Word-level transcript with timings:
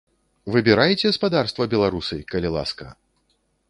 Выбірайце, 0.55 1.13
спадарства 1.19 1.69
беларусы, 1.77 2.15
калі 2.35 2.57
ласка. 2.61 2.85